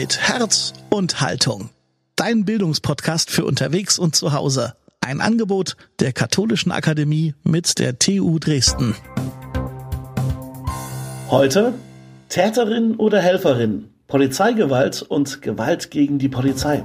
[0.00, 1.68] mit Herz und Haltung.
[2.16, 4.72] Dein Bildungspodcast für unterwegs und zu Hause.
[5.02, 8.96] Ein Angebot der Katholischen Akademie mit der TU Dresden.
[11.28, 11.74] Heute
[12.30, 16.82] Täterin oder Helferin, Polizeigewalt und Gewalt gegen die Polizei.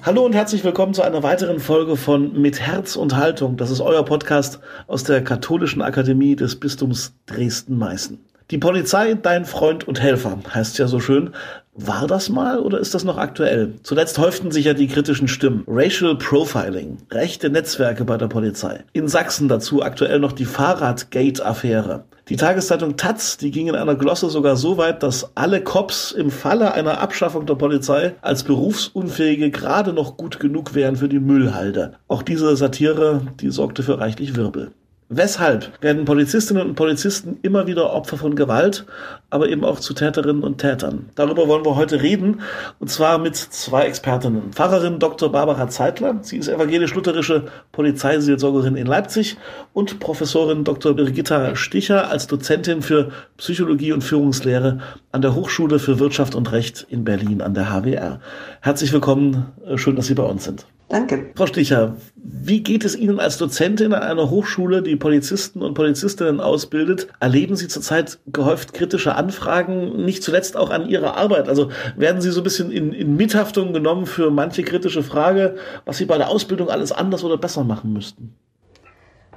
[0.00, 3.58] Hallo und herzlich willkommen zu einer weiteren Folge von Mit Herz und Haltung.
[3.58, 8.18] Das ist euer Podcast aus der Katholischen Akademie des Bistums Dresden-Meißen.
[8.52, 11.30] Die Polizei, dein Freund und Helfer, heißt ja so schön.
[11.78, 13.74] War das mal oder ist das noch aktuell?
[13.82, 15.62] Zuletzt häuften sich ja die kritischen Stimmen.
[15.68, 18.82] Racial Profiling, rechte Netzwerke bei der Polizei.
[18.94, 22.04] In Sachsen dazu aktuell noch die Fahrradgate-Affäre.
[22.28, 26.30] Die Tageszeitung Taz, die ging in einer Glosse sogar so weit, dass alle Cops im
[26.30, 31.92] Falle einer Abschaffung der Polizei als Berufsunfähige gerade noch gut genug wären für die Müllhalde.
[32.08, 34.72] Auch diese Satire, die sorgte für reichlich Wirbel.
[35.08, 38.86] Weshalb werden Polizistinnen und Polizisten immer wieder Opfer von Gewalt,
[39.30, 41.10] aber eben auch zu Täterinnen und Tätern?
[41.14, 42.40] Darüber wollen wir heute reden,
[42.80, 44.52] und zwar mit zwei Expertinnen.
[44.52, 45.30] Pfarrerin Dr.
[45.30, 49.36] Barbara Zeitler, sie ist evangelisch-lutherische Polizeiseelsorgerin in Leipzig
[49.72, 50.94] und Professorin Dr.
[50.94, 54.80] Birgitta Sticher als Dozentin für Psychologie und Führungslehre
[55.12, 58.18] an der Hochschule für Wirtschaft und Recht in Berlin an der HWR.
[58.60, 60.66] Herzlich willkommen, schön, dass Sie bei uns sind.
[60.88, 61.30] Danke.
[61.34, 66.40] Frau Sticher, wie geht es Ihnen als Dozentin an einer Hochschule, die Polizisten und Polizistinnen
[66.40, 67.08] ausbildet?
[67.18, 71.48] Erleben Sie zurzeit gehäuft kritische Anfragen, nicht zuletzt auch an Ihrer Arbeit?
[71.48, 75.96] Also werden Sie so ein bisschen in, in Mithaftung genommen für manche kritische Frage, was
[75.98, 78.36] Sie bei der Ausbildung alles anders oder besser machen müssten?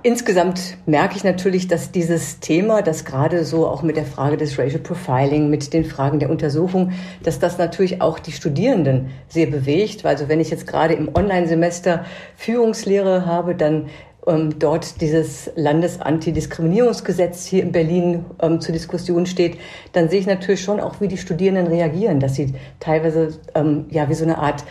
[0.02, 4.58] Insgesamt merke ich natürlich, dass dieses Thema, das gerade so auch mit der Frage des
[4.58, 10.06] Racial Profiling, mit den Fragen der Untersuchung, dass das natürlich auch die Studierenden sehr bewegt.
[10.06, 12.06] Also wenn ich jetzt gerade im Online-Semester
[12.38, 13.90] Führungslehre habe, dann
[14.26, 19.58] ähm, dort dieses Landesantidiskriminierungsgesetz hier in Berlin ähm, zur Diskussion steht,
[19.92, 24.08] dann sehe ich natürlich schon auch, wie die Studierenden reagieren, dass sie teilweise ähm, ja
[24.08, 24.64] wie so eine Art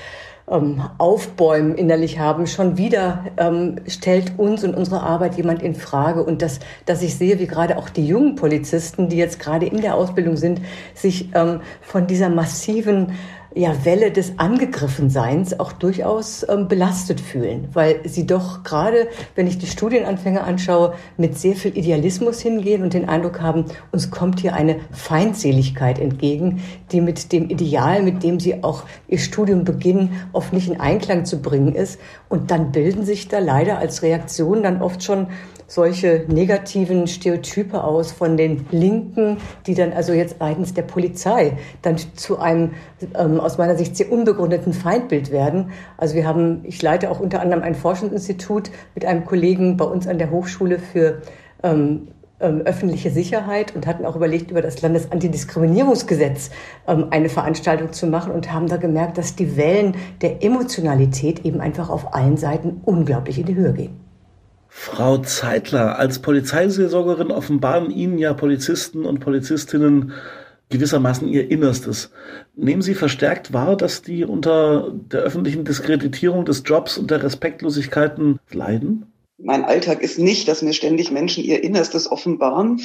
[0.51, 2.47] ähm, Aufbäumen innerlich haben.
[2.47, 6.23] Schon wieder ähm, stellt uns und unsere Arbeit jemand in Frage.
[6.23, 9.81] Und dass, dass ich sehe, wie gerade auch die jungen Polizisten, die jetzt gerade in
[9.81, 10.61] der Ausbildung sind,
[10.95, 13.13] sich ähm, von dieser massiven
[13.55, 19.59] ja, Welle des Angegriffenseins auch durchaus ähm, belastet fühlen, weil sie doch gerade, wenn ich
[19.59, 24.55] die Studienanfänger anschaue, mit sehr viel Idealismus hingehen und den Eindruck haben, uns kommt hier
[24.55, 30.53] eine Feindseligkeit entgegen, die mit dem Ideal, mit dem sie auch ihr Studium beginnen, oft
[30.53, 31.99] nicht in Einklang zu bringen ist.
[32.29, 35.29] Und dann bilden sich da leider als Reaktion dann oft schon
[35.69, 39.37] solche negativen Stereotype aus von den Linken,
[39.67, 42.73] die dann also jetzt seitens der Polizei dann zu einem
[43.15, 45.71] ähm, aus meiner Sicht sehr unbegründeten Feindbild werden.
[45.99, 50.09] Also wir haben, ich leite auch unter anderem ein Forschungsinstitut mit einem Kollegen bei uns
[50.09, 51.21] an der Hochschule für
[51.63, 52.09] ähm,
[52.41, 56.51] ähm, öffentliche Sicherheit und hatten auch überlegt, über das Landesantidiskriminierungsgesetz
[56.87, 61.61] ähm, eine Veranstaltung zu machen und haben da gemerkt, dass die Wellen der Emotionalität eben
[61.61, 64.08] einfach auf allen Seiten unglaublich in die Höhe gehen.
[64.81, 70.13] Frau Zeitler, als Polizeiseelsorgerin offenbaren Ihnen ja Polizisten und Polizistinnen
[70.69, 72.13] gewissermaßen ihr Innerstes.
[72.55, 78.39] Nehmen Sie verstärkt wahr, dass die unter der öffentlichen Diskreditierung des Jobs und der Respektlosigkeiten
[78.53, 79.13] leiden?
[79.37, 82.81] Mein Alltag ist nicht, dass mir ständig Menschen ihr Innerstes offenbaren.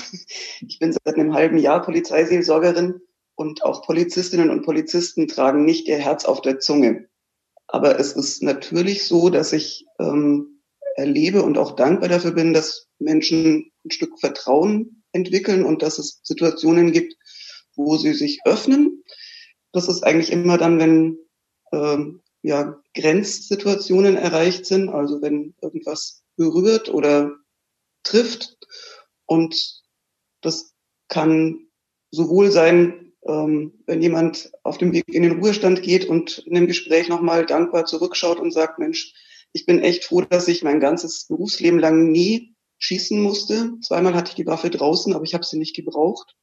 [0.68, 3.02] Ich bin seit einem halben Jahr Polizeiseelsorgerin
[3.36, 7.06] und auch Polizistinnen und Polizisten tragen nicht ihr Herz auf der Zunge.
[7.68, 10.53] Aber es ist natürlich so, dass ich ähm,
[10.96, 16.20] erlebe und auch dankbar dafür bin, dass Menschen ein Stück Vertrauen entwickeln und dass es
[16.24, 17.16] Situationen gibt,
[17.76, 19.04] wo sie sich öffnen.
[19.72, 21.18] Das ist eigentlich immer dann, wenn
[21.72, 27.36] ähm, ja, Grenzsituationen erreicht sind, also wenn irgendwas berührt oder
[28.04, 28.58] trifft.
[29.26, 29.82] Und
[30.42, 30.74] das
[31.08, 31.68] kann
[32.12, 36.68] sowohl sein, ähm, wenn jemand auf dem Weg in den Ruhestand geht und in dem
[36.68, 39.14] Gespräch nochmal dankbar zurückschaut und sagt, Mensch,
[39.54, 43.80] ich bin echt froh, dass ich mein ganzes Berufsleben lang nie schießen musste.
[43.82, 46.36] Zweimal hatte ich die Waffe draußen, aber ich habe sie nicht gebraucht.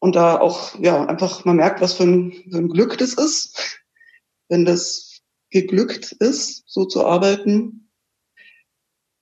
[0.00, 3.80] Und da auch, ja, einfach, man merkt, was für ein, für ein Glück das ist,
[4.48, 5.20] wenn das
[5.50, 7.90] geglückt ist, so zu arbeiten.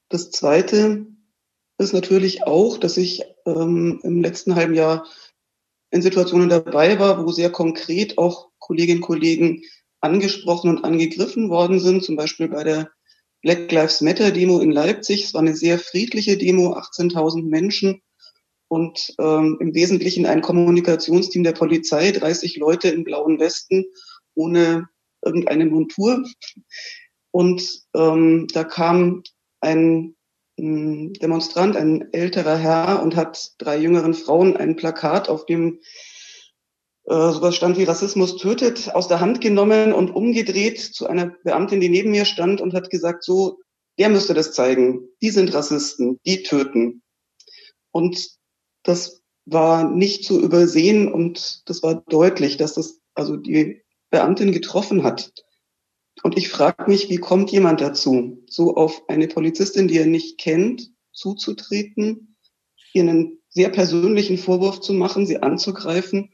[0.09, 1.07] Das Zweite
[1.79, 5.07] ist natürlich auch, dass ich ähm, im letzten halben Jahr
[5.91, 9.63] in Situationen dabei war, wo sehr konkret auch Kolleginnen und Kollegen
[10.01, 12.91] angesprochen und angegriffen worden sind, zum Beispiel bei der
[13.43, 15.25] Black Lives Matter Demo in Leipzig.
[15.25, 18.03] Es war eine sehr friedliche Demo, 18.000 Menschen
[18.69, 23.87] und ähm, im Wesentlichen ein Kommunikationsteam der Polizei, 30 Leute in blauen Westen
[24.35, 24.89] ohne
[25.25, 26.25] irgendeine Montur.
[27.31, 29.23] Und ähm, da kam
[29.61, 30.17] ein,
[30.59, 35.81] ein Demonstrant, ein älterer Herr, und hat drei jüngeren Frauen ein Plakat, auf dem
[37.07, 41.81] äh, sowas stand wie Rassismus tötet, aus der Hand genommen und umgedreht zu einer Beamtin,
[41.81, 43.61] die neben mir stand und hat gesagt, so,
[43.99, 45.09] der müsste das zeigen.
[45.23, 47.03] Die sind Rassisten, die töten.
[47.93, 48.29] Und
[48.83, 55.05] das war nicht zu übersehen und das war deutlich, dass das also die Beamtin getroffen
[55.05, 55.33] hat.
[56.25, 60.39] Und ich frage mich, wie kommt jemand dazu, so auf eine Polizistin, die er nicht
[60.39, 62.37] kennt, zuzutreten,
[62.93, 66.31] ihr einen sehr persönlichen Vorwurf zu machen, sie anzugreifen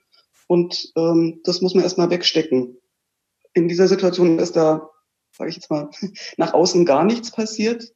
[0.52, 2.76] und ähm, das muss man erstmal wegstecken.
[3.54, 4.90] In dieser Situation ist da,
[5.34, 5.88] sage ich jetzt mal,
[6.36, 7.94] nach außen gar nichts passiert,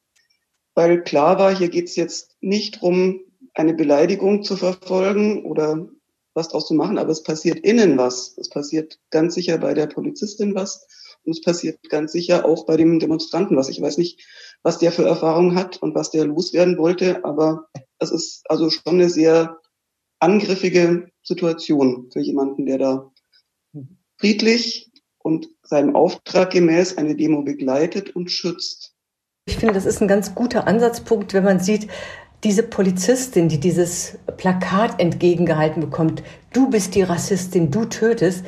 [0.74, 3.20] weil klar war, hier geht's jetzt nicht drum,
[3.52, 5.86] eine Beleidigung zu verfolgen oder
[6.32, 8.38] was draus zu machen, aber es passiert innen was.
[8.38, 10.86] Es passiert ganz sicher bei der Polizistin was
[11.24, 13.68] und es passiert ganz sicher auch bei dem Demonstranten was.
[13.68, 14.26] Ich weiß nicht,
[14.62, 17.68] was der für Erfahrung hat und was der loswerden wollte, aber
[17.98, 19.58] es ist also schon eine sehr
[20.20, 23.12] angriffige Situation für jemanden, der da
[24.18, 28.94] friedlich und seinem Auftrag gemäß eine Demo begleitet und schützt.
[29.48, 31.88] Ich finde, das ist ein ganz guter Ansatzpunkt, wenn man sieht,
[32.44, 38.44] diese Polizistin, die dieses Plakat entgegengehalten bekommt, du bist die Rassistin, du tötest,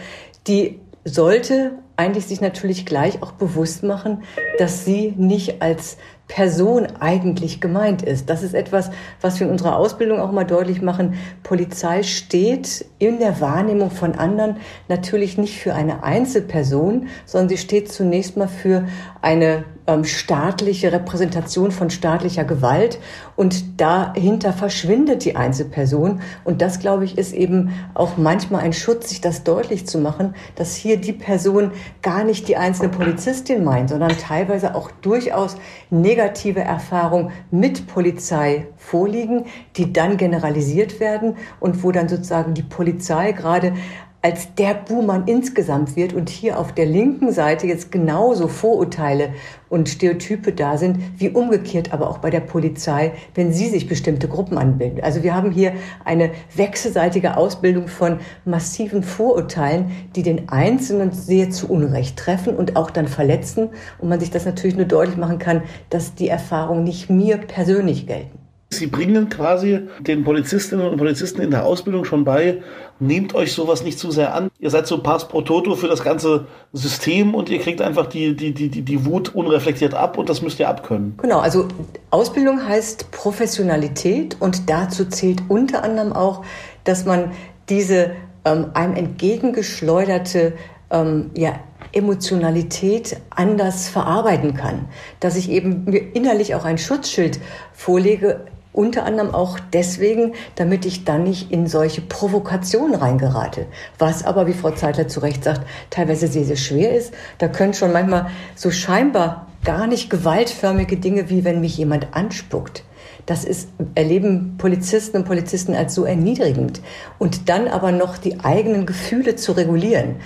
[0.46, 4.22] die sollte eigentlich sich natürlich gleich auch bewusst machen,
[4.58, 5.98] dass sie nicht als
[6.28, 8.30] Person eigentlich gemeint ist.
[8.30, 8.90] Das ist etwas,
[9.20, 11.14] was wir in unserer Ausbildung auch mal deutlich machen.
[11.42, 14.58] Polizei steht in der Wahrnehmung von anderen
[14.88, 18.86] natürlich nicht für eine Einzelperson, sondern sie steht zunächst mal für
[19.20, 23.00] eine ähm, staatliche Repräsentation von staatlicher Gewalt
[23.34, 26.20] und dahinter verschwindet die Einzelperson.
[26.44, 30.34] Und das, glaube ich, ist eben auch manchmal ein Schutz, sich das deutlich zu machen,
[30.54, 35.56] dass hier die Person gar nicht die einzelne Polizistin meint, sondern teilweise auch durchaus
[35.88, 39.46] negative Erfahrungen mit Polizei vorliegen,
[39.76, 43.72] die dann generalisiert werden und wo dann sozusagen die Polizei gerade
[44.20, 49.30] als der Buhmann insgesamt wird und hier auf der linken Seite jetzt genauso Vorurteile
[49.68, 54.26] und Stereotype da sind, wie umgekehrt aber auch bei der Polizei, wenn sie sich bestimmte
[54.26, 55.02] Gruppen anbilden.
[55.02, 55.72] Also wir haben hier
[56.04, 62.90] eine wechselseitige Ausbildung von massiven Vorurteilen, die den Einzelnen sehr zu Unrecht treffen und auch
[62.90, 63.68] dann verletzen
[63.98, 68.06] und man sich das natürlich nur deutlich machen kann, dass die Erfahrungen nicht mir persönlich
[68.06, 68.37] gelten.
[68.70, 72.62] Sie bringen quasi den Polizistinnen und Polizisten in der Ausbildung schon bei,
[73.00, 74.50] nehmt euch sowas nicht zu sehr an.
[74.58, 78.36] Ihr seid so Pass pro Toto für das ganze System und ihr kriegt einfach die,
[78.36, 81.14] die, die, die, die Wut unreflektiert ab und das müsst ihr abkönnen.
[81.22, 81.66] Genau, also
[82.10, 86.44] Ausbildung heißt Professionalität und dazu zählt unter anderem auch,
[86.84, 87.32] dass man
[87.70, 88.10] diese
[88.44, 90.52] ähm, einem entgegengeschleuderte
[90.90, 91.58] ähm, ja,
[91.92, 94.86] Emotionalität anders verarbeiten kann.
[95.20, 97.40] Dass ich eben mir innerlich auch ein Schutzschild
[97.72, 98.44] vorlege,
[98.78, 103.66] unter anderem auch deswegen, damit ich dann nicht in solche Provokationen reingerate.
[103.98, 107.12] Was aber, wie Frau Zeitler zu Recht sagt, teilweise sehr, sehr schwer ist.
[107.38, 112.84] Da können schon manchmal so scheinbar gar nicht gewaltförmige Dinge, wie wenn mich jemand anspuckt.
[113.26, 116.80] Das ist, erleben Polizisten und Polizisten als so erniedrigend.
[117.18, 120.16] Und dann aber noch die eigenen Gefühle zu regulieren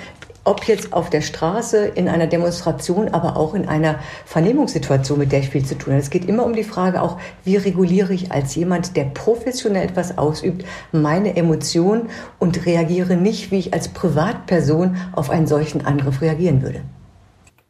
[0.44, 5.40] ob jetzt auf der Straße, in einer Demonstration, aber auch in einer Vernehmungssituation, mit der
[5.40, 6.02] ich viel zu tun habe.
[6.02, 10.18] Es geht immer um die Frage auch, wie reguliere ich als jemand, der professionell etwas
[10.18, 12.08] ausübt, meine Emotionen
[12.38, 16.82] und reagiere nicht, wie ich als Privatperson auf einen solchen Angriff reagieren würde.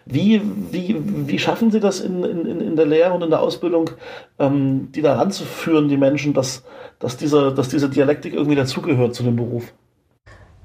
[0.04, 0.96] Wie, wie,
[1.28, 3.90] wie schaffen Sie das in, in, in der Lehre und in der Ausbildung,
[4.38, 6.64] ähm, die da ranzuführen, die Menschen, dass,
[6.98, 9.72] dass, diese, dass diese Dialektik irgendwie dazugehört zu dem Beruf?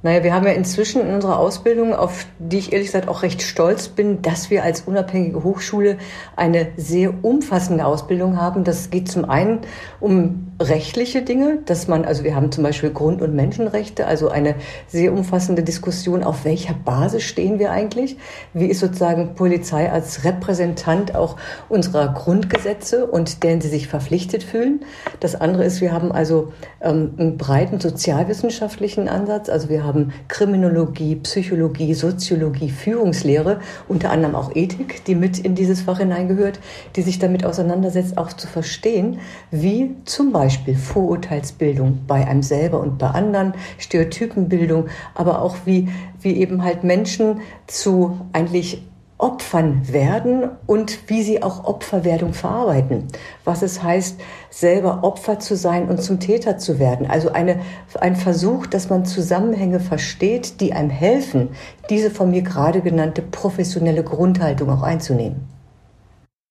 [0.03, 3.41] Naja, wir haben ja inzwischen in unserer Ausbildung, auf die ich ehrlich gesagt auch recht
[3.41, 5.97] stolz bin, dass wir als unabhängige Hochschule
[6.35, 8.63] eine sehr umfassende Ausbildung haben.
[8.63, 9.61] Das geht zum einen
[9.99, 14.55] um rechtliche Dinge, dass man, also wir haben zum Beispiel Grund- und Menschenrechte, also eine
[14.87, 18.17] sehr umfassende Diskussion, auf welcher Basis stehen wir eigentlich?
[18.53, 21.37] Wie ist sozusagen Polizei als Repräsentant auch
[21.69, 24.81] unserer Grundgesetze und deren sie sich verpflichtet fühlen?
[25.19, 31.15] Das andere ist, wir haben also ähm, einen breiten sozialwissenschaftlichen Ansatz, also wir haben Kriminologie,
[31.15, 36.59] Psychologie, Soziologie, Führungslehre, unter anderem auch Ethik, die mit in dieses Fach hineingehört,
[36.95, 42.99] die sich damit auseinandersetzt, auch zu verstehen, wie zum Beispiel Vorurteilsbildung bei einem selber und
[42.99, 45.89] bei anderen, Stereotypenbildung, aber auch wie,
[46.21, 48.83] wie eben halt Menschen zu eigentlich
[49.19, 53.07] Opfern werden und wie sie auch Opferwerdung verarbeiten.
[53.45, 54.19] Was es heißt,
[54.51, 57.07] selber Opfer zu sein und zum Täter zu werden.
[57.07, 57.61] Also eine,
[57.99, 61.49] ein Versuch, dass man Zusammenhänge versteht, die einem helfen,
[61.89, 65.47] diese von mir gerade genannte professionelle Grundhaltung auch einzunehmen.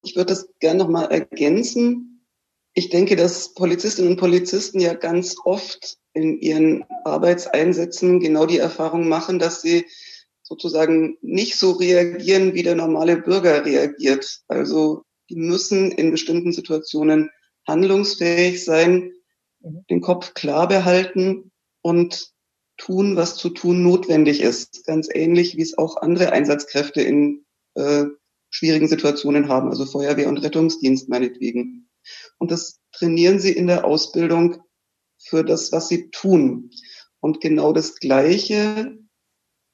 [0.02, 2.25] Ich würde das gerne nochmal ergänzen.
[2.75, 9.08] Ich denke, dass Polizistinnen und Polizisten ja ganz oft in ihren Arbeitseinsätzen genau die Erfahrung
[9.08, 9.87] machen, dass sie
[10.46, 14.42] sozusagen nicht so reagieren, wie der normale Bürger reagiert.
[14.46, 17.30] Also die müssen in bestimmten Situationen
[17.66, 19.12] handlungsfähig sein,
[19.60, 19.84] mhm.
[19.90, 21.50] den Kopf klar behalten
[21.82, 22.32] und
[22.76, 24.86] tun, was zu tun notwendig ist.
[24.86, 28.04] Ganz ähnlich, wie es auch andere Einsatzkräfte in äh,
[28.50, 31.88] schwierigen Situationen haben, also Feuerwehr und Rettungsdienst meinetwegen.
[32.38, 34.62] Und das trainieren sie in der Ausbildung
[35.18, 36.70] für das, was sie tun.
[37.18, 38.96] Und genau das Gleiche,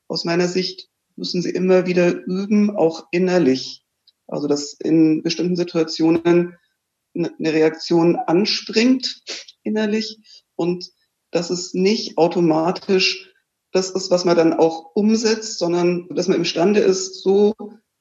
[0.08, 3.84] aus meiner Sicht, müssen sie immer wieder üben, auch innerlich.
[4.26, 6.56] Also, dass in bestimmten Situationen
[7.14, 9.22] eine Reaktion anspringt
[9.62, 10.18] innerlich
[10.56, 10.90] und
[11.30, 13.32] dass es nicht automatisch
[13.72, 17.54] das ist, was man dann auch umsetzt, sondern dass man imstande ist, so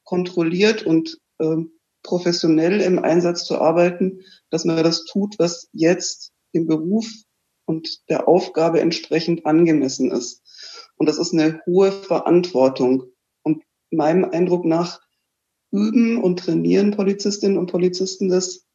[0.04, 1.56] kontrolliert und äh,
[2.04, 7.08] professionell im Einsatz zu arbeiten, dass man das tut, was jetzt dem Beruf
[7.66, 10.41] und der Aufgabe entsprechend angemessen ist.
[11.02, 13.06] Und das ist eine hohe Verantwortung.
[13.42, 15.02] Und meinem Eindruck nach
[15.72, 18.68] üben und trainieren Polizistinnen und Polizisten das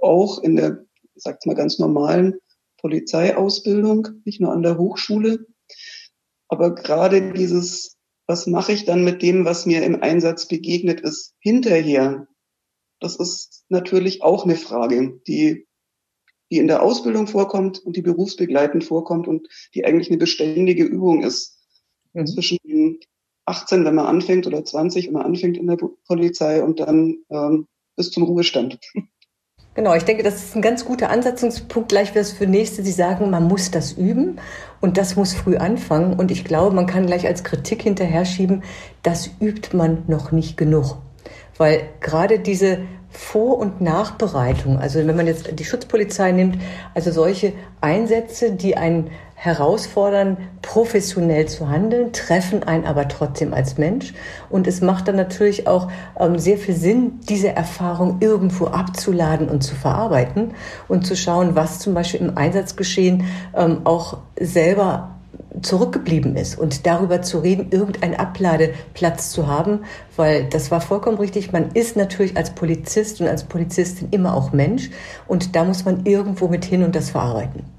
[0.00, 2.38] auch in der, sag's mal ganz normalen
[2.78, 5.44] Polizeiausbildung, nicht nur an der Hochschule.
[6.48, 11.34] Aber gerade dieses, was mache ich dann mit dem, was mir im Einsatz begegnet ist,
[11.40, 12.26] hinterher,
[13.00, 15.66] das ist natürlich auch eine Frage, die,
[16.50, 21.22] die in der Ausbildung vorkommt und die berufsbegleitend vorkommt und die eigentlich eine beständige Übung
[21.22, 21.55] ist.
[22.16, 22.26] Mhm.
[22.26, 23.00] Zwischen
[23.44, 27.66] 18, wenn man anfängt, oder 20, wenn man anfängt in der Polizei und dann ähm,
[27.96, 28.78] bis zum Ruhestand.
[29.74, 32.82] Genau, ich denke, das ist ein ganz guter Ansatzungspunkt gleich für das für nächste.
[32.82, 34.40] Sie sagen, man muss das üben
[34.80, 36.18] und das muss früh anfangen.
[36.18, 38.62] Und ich glaube, man kann gleich als Kritik hinterher schieben,
[39.02, 40.96] das übt man noch nicht genug.
[41.58, 42.78] Weil gerade diese
[43.10, 46.58] vor- und Nachbereitung, also wenn man jetzt die Schutzpolizei nimmt,
[46.94, 54.14] also solche Einsätze, die einen herausfordern, professionell zu handeln, treffen einen aber trotzdem als Mensch.
[54.48, 59.62] Und es macht dann natürlich auch ähm, sehr viel Sinn, diese Erfahrung irgendwo abzuladen und
[59.62, 60.54] zu verarbeiten
[60.88, 63.24] und zu schauen, was zum Beispiel im Einsatzgeschehen
[63.54, 65.10] ähm, auch selber
[65.60, 69.80] zurückgeblieben ist und darüber zu reden, irgendeinen Abladeplatz zu haben,
[70.16, 71.52] weil das war vollkommen richtig.
[71.52, 74.90] Man ist natürlich als Polizist und als Polizistin immer auch Mensch
[75.26, 77.75] und da muss man irgendwo mit hin und das verarbeiten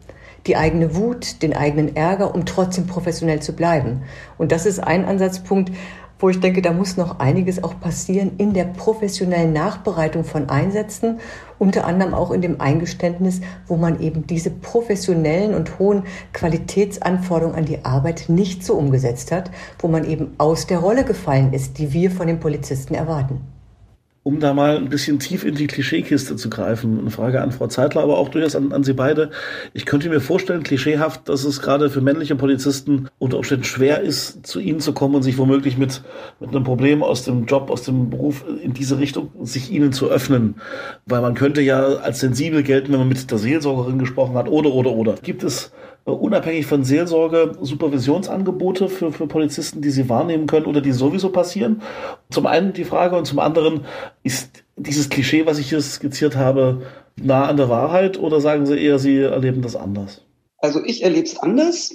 [0.48, 4.04] die eigene Wut, den eigenen Ärger, um trotzdem professionell zu bleiben.
[4.38, 5.72] Und das ist ein Ansatzpunkt,
[6.20, 11.20] wo ich denke, da muss noch einiges auch passieren in der professionellen Nachbereitung von Einsätzen,
[11.60, 17.66] unter anderem auch in dem Eingeständnis, wo man eben diese professionellen und hohen Qualitätsanforderungen an
[17.66, 21.94] die Arbeit nicht so umgesetzt hat, wo man eben aus der Rolle gefallen ist, die
[21.94, 23.57] wir von den Polizisten erwarten
[24.28, 27.00] um da mal ein bisschen tief in die Klischeekiste zu greifen.
[27.00, 29.32] Eine Frage an Frau Zeitler, aber auch durchaus an, an Sie beide.
[29.74, 34.46] Ich könnte mir vorstellen, klischeehaft, dass es gerade für männliche Polizisten unter Umständen schwer ist,
[34.46, 36.02] zu Ihnen zu kommen und sich womöglich mit,
[36.42, 40.10] mit einem Problem aus dem Job, aus dem Beruf in diese Richtung, sich Ihnen zu
[40.10, 40.56] öffnen.
[41.06, 44.74] Weil man könnte ja als sensibel gelten, wenn man mit der Seelsorgerin gesprochen hat, oder,
[44.74, 45.16] oder, oder.
[45.24, 45.72] Gibt es
[46.14, 51.82] unabhängig von Seelsorge Supervisionsangebote für, für Polizisten, die sie wahrnehmen können oder die sowieso passieren?
[52.30, 53.86] Zum einen die Frage und zum anderen
[54.24, 56.84] ist dieses Klischee, was ich hier skizziert habe,
[57.16, 60.24] nah an der Wahrheit oder sagen Sie eher, Sie erleben das anders?
[60.60, 61.94] Also ich erlebe es anders.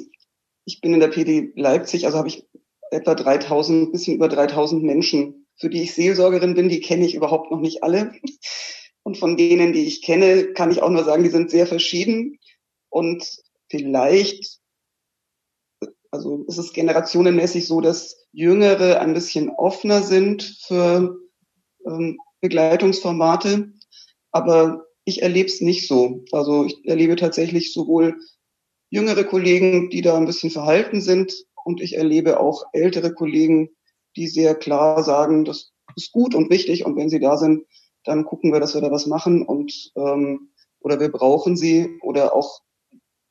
[0.65, 2.47] Ich bin in der PD Leipzig, also habe ich
[2.91, 7.51] etwa 3000, bisschen über 3000 Menschen, für die ich Seelsorgerin bin, die kenne ich überhaupt
[7.51, 8.13] noch nicht alle.
[9.03, 12.39] Und von denen, die ich kenne, kann ich auch nur sagen, die sind sehr verschieden.
[12.89, 13.42] Und
[13.73, 14.61] vielleicht,
[16.11, 21.17] also es ist generationenmäßig so, dass Jüngere ein bisschen offener sind für
[21.87, 23.73] ähm, Begleitungsformate,
[24.31, 26.23] aber ich erlebe es nicht so.
[26.33, 28.19] Also ich erlebe tatsächlich sowohl
[28.91, 31.33] jüngere Kollegen, die da ein bisschen verhalten sind,
[31.65, 33.71] und ich erlebe auch ältere Kollegen,
[34.17, 37.65] die sehr klar sagen, das ist gut und wichtig und wenn sie da sind,
[38.05, 40.51] dann gucken wir, dass wir da was machen und ähm,
[40.81, 42.63] oder wir brauchen sie oder auch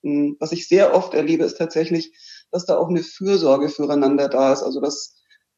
[0.04, 2.12] was ich sehr oft erlebe, ist tatsächlich,
[2.52, 4.64] dass da auch eine Fürsorge füreinander da ist.
[4.64, 5.16] Also dass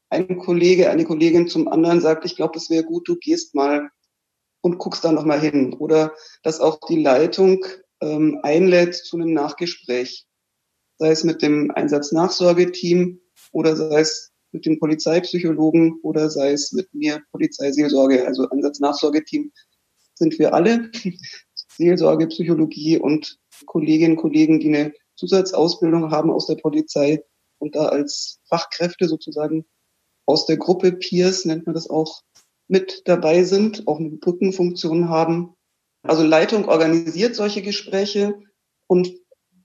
[0.09, 3.89] ein Kollege, eine Kollegin zum anderen sagt, ich glaube, das wäre gut, du gehst mal
[4.62, 5.73] und guckst da nochmal hin.
[5.73, 7.65] Oder dass auch die Leitung
[8.01, 10.25] ähm, einlädt zu einem Nachgespräch.
[10.97, 13.19] Sei es mit dem Einsatznachsorgeteam
[13.51, 19.51] oder sei es mit dem Polizeipsychologen oder sei es mit mir Polizeiseelsorge, also Einsatznachsorgeteam
[20.13, 20.91] sind wir alle.
[21.75, 27.24] Seelsorge, Psychologie und Kolleginnen und Kollegen, die eine Zusatzausbildung haben aus der Polizei
[27.60, 29.65] und da als Fachkräfte sozusagen
[30.25, 32.22] aus der Gruppe Peers, nennt man das auch,
[32.67, 35.53] mit dabei sind, auch eine Brückenfunktion haben.
[36.01, 38.39] Also Leitung organisiert solche Gespräche
[38.88, 39.13] und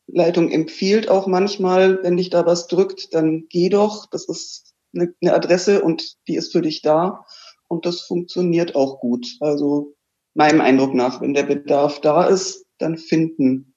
[0.06, 4.06] Leitung empfiehlt auch manchmal, wenn dich da was drückt, dann geh doch.
[4.06, 7.24] Das ist eine, eine Adresse und die ist für dich da.
[7.68, 9.36] Und das funktioniert auch gut.
[9.40, 9.94] Also
[10.34, 13.67] meinem Eindruck nach, wenn der Bedarf da ist, dann finden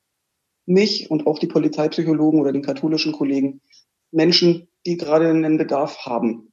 [0.72, 3.62] mich und auch die Polizeipsychologen oder den katholischen Kollegen
[4.12, 6.52] Menschen, die gerade einen Bedarf haben.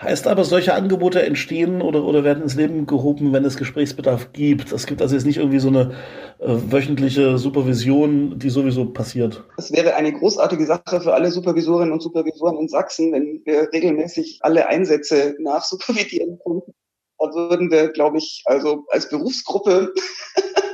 [0.00, 4.70] Heißt aber, solche Angebote entstehen oder, oder werden ins Leben gehoben, wenn es Gesprächsbedarf gibt.
[4.70, 5.92] Es gibt also jetzt nicht irgendwie so eine
[6.38, 9.44] äh, wöchentliche Supervision, die sowieso passiert.
[9.56, 14.38] Es wäre eine großartige Sache für alle Supervisorinnen und Supervisoren in Sachsen, wenn wir regelmäßig
[14.42, 16.72] alle Einsätze nachsupervidieren könnten.
[17.18, 19.92] Da würden wir, glaube ich, also als Berufsgruppe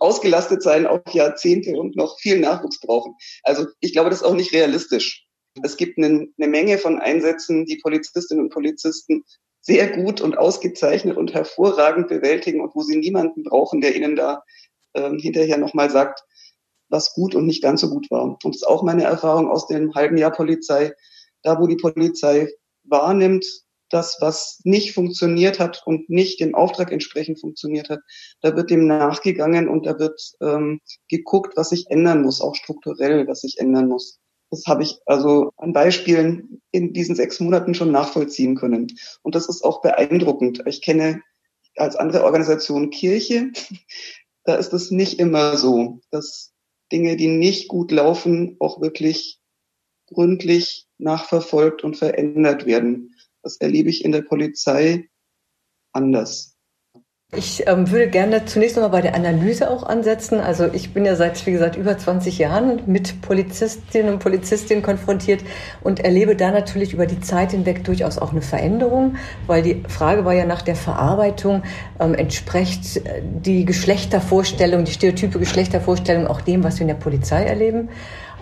[0.00, 3.14] ausgelastet sein auf Jahrzehnte und noch viel Nachwuchs brauchen.
[3.42, 5.26] Also ich glaube, das ist auch nicht realistisch.
[5.62, 9.24] Es gibt eine, eine Menge von Einsätzen, die Polizistinnen und Polizisten
[9.60, 14.42] sehr gut und ausgezeichnet und hervorragend bewältigen und wo sie niemanden brauchen, der ihnen da
[14.94, 16.24] ähm, hinterher nochmal sagt,
[16.88, 18.24] was gut und nicht ganz so gut war.
[18.24, 20.92] Und das ist auch meine Erfahrung aus dem halben Jahr Polizei.
[21.42, 22.48] Da, wo die Polizei
[22.84, 23.46] wahrnimmt,
[23.90, 28.00] das, was nicht funktioniert hat und nicht dem Auftrag entsprechend funktioniert hat,
[28.40, 33.26] da wird dem nachgegangen und da wird ähm, geguckt, was sich ändern muss, auch strukturell,
[33.26, 34.18] was sich ändern muss.
[34.50, 38.88] Das habe ich also an Beispielen in diesen sechs Monaten schon nachvollziehen können.
[39.22, 40.62] Und das ist auch beeindruckend.
[40.66, 41.22] Ich kenne
[41.76, 43.52] als andere Organisation Kirche.
[44.44, 46.54] Da ist es nicht immer so, dass
[46.90, 49.38] Dinge, die nicht gut laufen, auch wirklich
[50.06, 53.14] gründlich nachverfolgt und verändert werden.
[53.42, 55.08] Das erlebe ich in der Polizei
[55.92, 56.56] anders.
[57.32, 60.40] Ich ähm, würde gerne zunächst nochmal bei der Analyse auch ansetzen.
[60.40, 65.44] Also ich bin ja seit, wie gesagt, über 20 Jahren mit Polizistinnen und Polizistinnen konfrontiert
[65.84, 69.14] und erlebe da natürlich über die Zeit hinweg durchaus auch eine Veränderung,
[69.46, 71.62] weil die Frage war ja nach der Verarbeitung,
[72.00, 77.44] ähm, entspricht äh, die Geschlechtervorstellung, die stereotype Geschlechtervorstellung auch dem, was wir in der Polizei
[77.44, 77.90] erleben.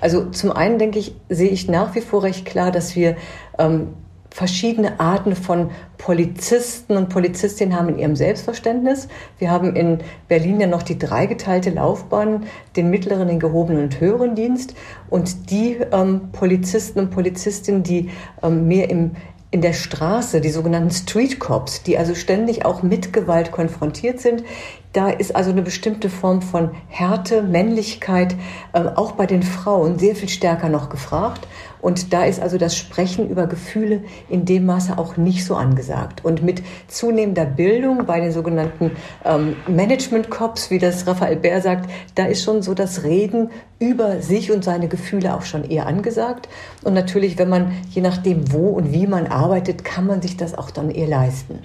[0.01, 3.17] Also zum einen denke ich, sehe ich nach wie vor recht klar, dass wir
[3.59, 3.89] ähm,
[4.31, 9.09] verschiedene Arten von Polizisten und Polizistinnen haben in ihrem Selbstverständnis.
[9.39, 12.45] Wir haben in Berlin ja noch die dreigeteilte Laufbahn,
[12.77, 14.75] den mittleren, den gehobenen und höheren Dienst.
[15.11, 18.11] Und die ähm, Polizisten und Polizistinnen, die
[18.43, 19.13] ähm, mehr im,
[19.51, 24.45] in der Straße, die sogenannten Street Cops, die also ständig auch mit Gewalt konfrontiert sind,
[24.93, 28.35] da ist also eine bestimmte Form von Härte, Männlichkeit,
[28.73, 31.47] äh, auch bei den Frauen sehr viel stärker noch gefragt.
[31.81, 36.25] Und da ist also das Sprechen über Gefühle in dem Maße auch nicht so angesagt.
[36.25, 38.93] Und mit zunehmender Bildung bei den sogenannten
[39.25, 44.51] ähm, Management-Cops, wie das Raphael Bär sagt, da ist schon so das Reden über sich
[44.51, 46.49] und seine Gefühle auch schon eher angesagt.
[46.83, 50.57] Und natürlich, wenn man, je nachdem wo und wie man arbeitet, kann man sich das
[50.57, 51.61] auch dann eher leisten.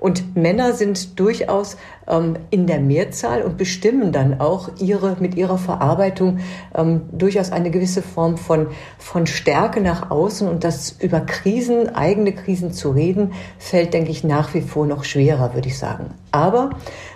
[0.00, 1.76] Und Männer sind durchaus
[2.08, 6.38] ähm, in der Mehrzahl und bestimmen dann auch ihre, mit ihrer Verarbeitung
[6.74, 8.68] ähm, durchaus eine gewisse Form von,
[8.98, 10.48] von Stärke nach außen.
[10.48, 15.04] Und das über Krisen, eigene Krisen zu reden, fällt, denke ich, nach wie vor noch
[15.04, 16.06] schwerer, würde ich sagen.
[16.30, 16.70] Aber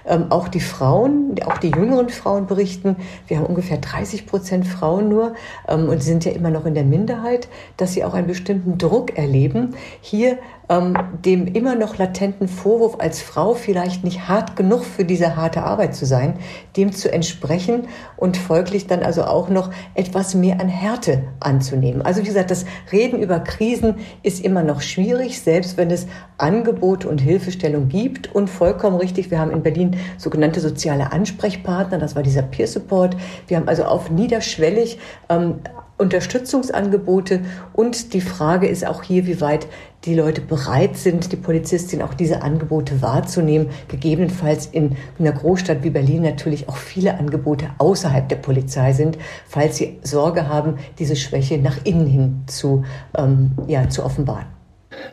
[0.06, 2.96] ähm, auch die Frauen, auch die jüngeren Frauen berichten,
[3.28, 5.34] wir haben ungefähr 30 Prozent Frauen nur
[5.68, 9.16] ähm, und sind ja immer noch in der Minderheit, dass sie auch einen bestimmten Druck
[9.16, 15.04] erleben, hier ähm, dem immer noch latenten Vorwurf als Frau vielleicht nicht hart genug für
[15.04, 16.34] diese harte Arbeit zu sein,
[16.76, 22.02] dem zu entsprechen und folglich dann also auch noch etwas mehr an Härte anzunehmen.
[22.02, 26.06] Also wie gesagt, das Reden über Krisen ist immer noch schwierig, selbst wenn es
[26.38, 32.16] Angebote und Hilfestellung gibt und vollkommen richtig, wir haben in Berlin sogenannte soziale Ansprechpartner, das
[32.16, 33.16] war dieser Peer Support.
[33.46, 35.60] Wir haben also auf niederschwellig ähm,
[35.98, 37.40] Unterstützungsangebote
[37.72, 39.66] und die Frage ist auch hier, wie weit
[40.04, 43.68] die Leute bereit sind, die Polizistin auch diese Angebote wahrzunehmen.
[43.88, 49.76] Gegebenenfalls in einer Großstadt wie Berlin natürlich auch viele Angebote außerhalb der Polizei sind, falls
[49.76, 52.84] sie Sorge haben, diese Schwäche nach innen hin zu,
[53.16, 54.46] ähm, ja, zu offenbaren.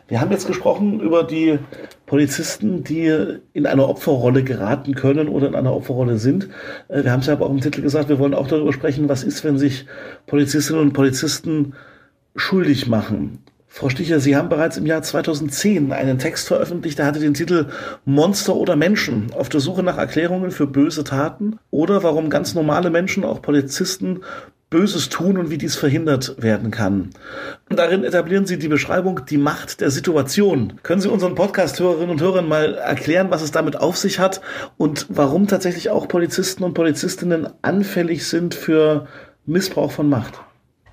[0.08, 1.58] Wir haben jetzt gesprochen über die
[2.10, 3.06] Polizisten, die
[3.52, 6.48] in eine Opferrolle geraten können oder in einer Opferrolle sind.
[6.88, 9.08] Äh, wir haben es ja aber auch im Titel gesagt, wir wollen auch darüber sprechen,
[9.08, 9.86] was ist, wenn sich
[10.26, 11.74] Polizistinnen und Polizisten
[12.34, 13.44] schuldig machen.
[13.68, 17.68] Frau Sticher, Sie haben bereits im Jahr 2010 einen Text veröffentlicht, der hatte den Titel
[18.04, 22.90] Monster oder Menschen auf der Suche nach Erklärungen für böse Taten oder warum ganz normale
[22.90, 24.22] Menschen, auch Polizisten,
[24.70, 27.10] Böses tun und wie dies verhindert werden kann.
[27.68, 30.74] Darin etablieren Sie die Beschreibung die Macht der Situation.
[30.84, 34.40] Können Sie unseren Podcast-Hörerinnen und Hörern mal erklären, was es damit auf sich hat
[34.76, 39.08] und warum tatsächlich auch Polizisten und Polizistinnen anfällig sind für
[39.44, 40.40] Missbrauch von Macht?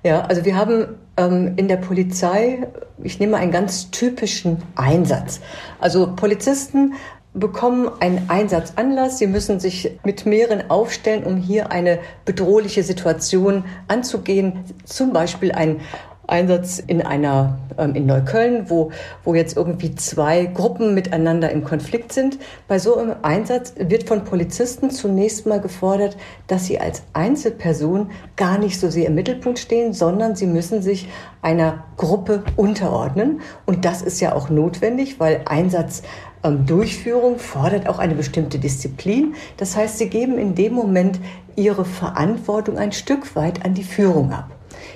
[0.04, 2.66] Ja, also wir haben ähm, in der Polizei,
[3.02, 5.40] ich nehme einen ganz typischen Einsatz.
[5.80, 6.94] Also Polizisten
[7.34, 9.18] bekommen einen Einsatzanlass.
[9.18, 14.64] Sie müssen sich mit mehreren aufstellen, um hier eine bedrohliche Situation anzugehen.
[14.84, 15.80] Zum Beispiel ein
[16.28, 18.92] Einsatz in einer ähm, in Neukölln, wo
[19.24, 22.38] wo jetzt irgendwie zwei Gruppen miteinander im Konflikt sind.
[22.68, 28.58] Bei so einem Einsatz wird von Polizisten zunächst mal gefordert, dass sie als Einzelperson gar
[28.58, 31.08] nicht so sehr im Mittelpunkt stehen, sondern sie müssen sich
[31.40, 36.02] einer Gruppe unterordnen und das ist ja auch notwendig, weil Einsatz
[36.42, 39.34] Durchführung fordert auch eine bestimmte Disziplin.
[39.56, 41.18] Das heißt, sie geben in dem Moment
[41.56, 44.50] ihre Verantwortung ein Stück weit an die Führung ab.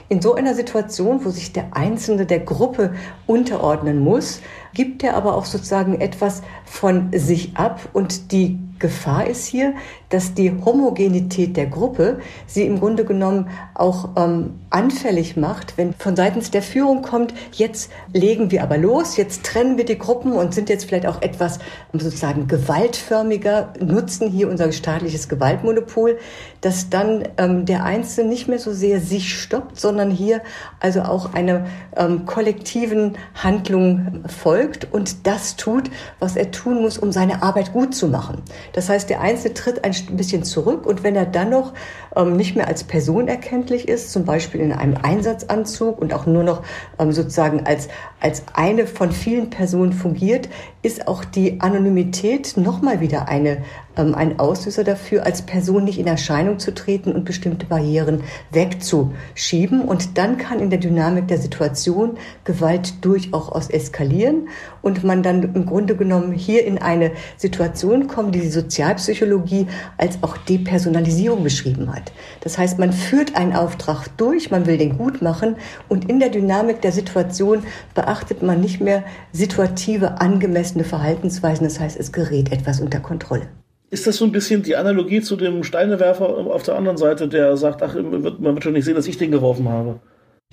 [0.09, 2.95] In so einer Situation, wo sich der Einzelne der Gruppe
[3.27, 4.41] unterordnen muss,
[4.75, 9.75] gibt er aber auch sozusagen etwas von sich ab und die Gefahr ist hier,
[10.13, 16.17] dass die Homogenität der Gruppe sie im Grunde genommen auch ähm, anfällig macht, wenn von
[16.17, 20.53] seitens der Führung kommt, jetzt legen wir aber los, jetzt trennen wir die Gruppen und
[20.55, 21.59] sind jetzt vielleicht auch etwas
[21.93, 26.19] sozusagen gewaltförmiger, nutzen hier unser staatliches Gewaltmonopol,
[26.61, 30.43] dass dann ähm, der Einzelne nicht mehr so sehr sich stoppt, sondern hier
[30.79, 37.13] also auch eine ähm, kollektiven Handlung folgt und das tut, was er tun muss, um
[37.13, 38.43] seine Arbeit gut zu machen.
[38.75, 41.73] Das heißt, der Einzelne tritt ein bisschen zurück und wenn er dann noch
[42.17, 46.45] ähm, nicht mehr als Person erkenntlich ist, zum Beispiel in einem Einsatzanzug und auch nur
[46.45, 46.63] noch
[46.99, 47.89] ähm, sozusagen als,
[48.21, 50.49] als eine von vielen Personen fungiert,
[50.83, 53.59] ist auch die Anonymität nochmal wieder eine,
[53.97, 59.83] ähm, ein Auslöser dafür, als Person nicht in Erscheinung zu treten und bestimmte Barrieren wegzuschieben.
[59.83, 64.49] Und dann kann in der Dynamik der Situation Gewalt durchaus eskalieren
[64.83, 70.19] und man dann im Grunde genommen hier in eine Situation kommt, die die Sozialpsychologie als
[70.23, 72.02] auch Depersonalisierung beschrieben hat.
[72.41, 75.57] Das heißt, man führt einen Auftrag durch, man will den gut machen
[75.89, 81.65] und in der Dynamik der Situation beachtet man nicht mehr situative, angemessene Verhaltensweisen.
[81.65, 83.49] Das heißt, es gerät etwas unter Kontrolle.
[83.91, 87.57] Ist das so ein bisschen die Analogie zu dem Steinewerfer auf der anderen Seite, der
[87.59, 90.01] sagt, ach, man wird schon nicht sehen, dass ich den geworfen habe?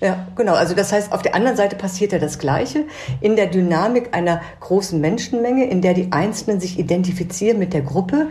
[0.02, 0.54] Ja, genau.
[0.54, 2.86] Also das heißt, auf der anderen Seite passiert ja das Gleiche.
[3.20, 8.28] In der Dynamik einer großen Menschenmenge, in der die Einzelnen sich identifizieren mit der Gruppe,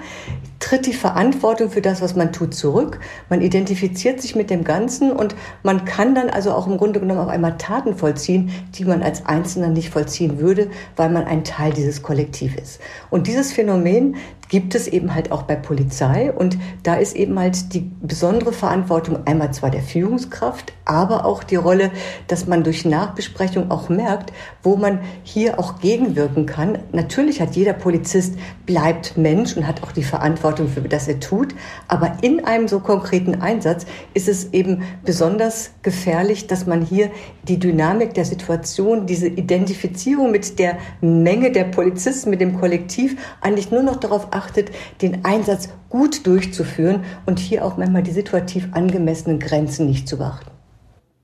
[0.61, 3.01] tritt die Verantwortung für das, was man tut, zurück.
[3.29, 7.21] Man identifiziert sich mit dem Ganzen und man kann dann also auch im Grunde genommen
[7.21, 11.73] auf einmal Taten vollziehen, die man als Einzelner nicht vollziehen würde, weil man ein Teil
[11.75, 12.81] dieses Kollektiv ist.
[13.11, 14.17] Und dieses Phänomen
[14.49, 16.33] gibt es eben halt auch bei Polizei.
[16.33, 21.57] Und da ist eben halt die besondere Verantwortung einmal zwar der Führungskraft, aber auch die
[21.57, 21.91] Rolle,
[22.27, 24.33] dass man durch Nachbesprechung auch merkt,
[24.63, 26.79] wo man hier auch gegenwirken kann.
[26.93, 28.35] Natürlich hat jeder Polizist
[28.67, 31.55] bleibt Mensch und hat auch die Verantwortung für das er tut.
[31.89, 37.11] Aber in einem so konkreten Einsatz ist es eben besonders gefährlich, dass man hier
[37.43, 43.71] die Dynamik der Situation, diese Identifizierung mit der Menge der Polizisten, mit dem Kollektiv eigentlich
[43.71, 44.71] nur noch darauf achtet,
[45.03, 50.58] den Einsatz gut durchzuführen und hier auch manchmal die situativ angemessenen Grenzen nicht zu beachten.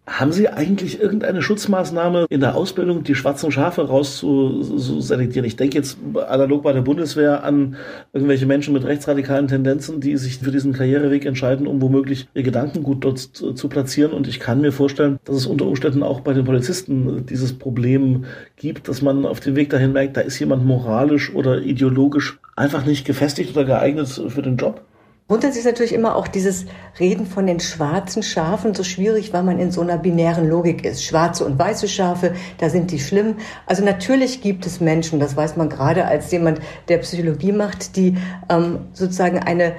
[0.07, 5.47] Haben Sie eigentlich irgendeine Schutzmaßnahme in der Ausbildung, die schwarzen Schafe rauszuselektieren?
[5.47, 5.97] Ich denke jetzt
[6.29, 7.77] analog bei der Bundeswehr an
[8.13, 13.03] irgendwelche Menschen mit rechtsradikalen Tendenzen, die sich für diesen Karriereweg entscheiden, um womöglich ihr Gedankengut
[13.03, 14.13] dort zu platzieren.
[14.13, 18.27] Und ich kann mir vorstellen, dass es unter Umständen auch bei den Polizisten dieses Problem
[18.57, 22.85] gibt, dass man auf dem Weg dahin merkt, da ist jemand moralisch oder ideologisch einfach
[22.85, 24.83] nicht gefestigt oder geeignet für den Job.
[25.27, 26.67] Grundsätzlich ist natürlich immer auch dieses
[27.01, 31.03] Reden von den schwarzen Schafen so schwierig, weil man in so einer binären Logik ist.
[31.03, 33.37] Schwarze und weiße Schafe, da sind die schlimm.
[33.65, 38.19] Also natürlich gibt es Menschen, das weiß man gerade als jemand, der Psychologie macht, die
[38.51, 39.77] ähm, sozusagen eine